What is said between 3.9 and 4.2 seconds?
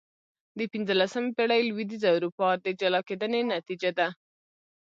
ده.